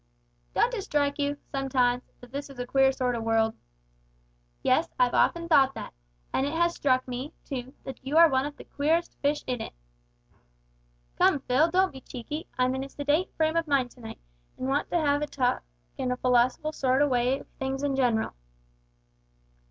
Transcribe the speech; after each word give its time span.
"Don't 0.55 0.73
it 0.73 0.81
strike 0.81 1.19
you, 1.19 1.37
sometimes, 1.51 2.01
that 2.21 2.31
this 2.31 2.49
is 2.49 2.57
a 2.57 2.65
queer 2.65 2.91
sort 2.91 3.13
of 3.13 3.21
world?" 3.21 3.53
"Yes, 4.63 4.89
I've 4.97 5.13
often 5.13 5.47
thought 5.47 5.75
that, 5.75 5.93
and 6.33 6.43
it 6.47 6.53
has 6.53 6.73
struck 6.73 7.07
me, 7.07 7.35
too, 7.45 7.75
that 7.83 8.03
you 8.03 8.17
are 8.17 8.27
one 8.27 8.47
of 8.47 8.57
the 8.57 8.63
queerest 8.63 9.15
fish 9.19 9.43
in 9.45 9.61
it." 9.61 9.73
"Come, 11.19 11.41
Phil, 11.41 11.69
don't 11.69 11.91
be 11.91 12.01
cheeky. 12.01 12.47
I'm 12.57 12.73
in 12.73 12.83
a 12.83 12.89
sedate 12.89 13.31
frame 13.35 13.55
of 13.55 13.67
mind 13.67 13.91
to 13.91 13.99
night, 13.99 14.17
an' 14.57 14.65
want 14.65 14.89
to 14.89 14.97
have 14.99 15.21
a 15.21 15.27
talk 15.27 15.61
in 15.99 16.11
a 16.11 16.17
philosophical 16.17 16.71
sort 16.71 17.03
o' 17.03 17.07
way 17.07 17.37
of 17.37 17.47
things 17.59 17.83
in 17.83 17.95
general." 17.95 18.33